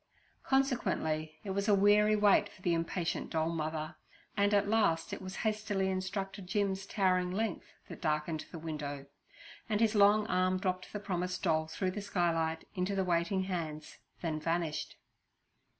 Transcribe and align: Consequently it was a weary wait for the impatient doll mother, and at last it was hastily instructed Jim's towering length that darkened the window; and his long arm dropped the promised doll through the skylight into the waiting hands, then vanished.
Consequently 0.41 1.37
it 1.43 1.51
was 1.51 1.67
a 1.67 1.75
weary 1.75 2.15
wait 2.15 2.49
for 2.51 2.63
the 2.63 2.73
impatient 2.73 3.29
doll 3.29 3.51
mother, 3.51 3.97
and 4.35 4.51
at 4.51 4.67
last 4.67 5.13
it 5.13 5.21
was 5.21 5.35
hastily 5.45 5.91
instructed 5.91 6.47
Jim's 6.47 6.87
towering 6.87 7.29
length 7.29 7.67
that 7.87 8.01
darkened 8.01 8.43
the 8.51 8.57
window; 8.57 9.05
and 9.69 9.79
his 9.79 9.93
long 9.93 10.25
arm 10.25 10.57
dropped 10.57 10.91
the 10.91 10.99
promised 10.99 11.43
doll 11.43 11.67
through 11.67 11.91
the 11.91 12.01
skylight 12.01 12.67
into 12.73 12.95
the 12.95 13.05
waiting 13.05 13.43
hands, 13.43 13.99
then 14.21 14.39
vanished. 14.39 14.97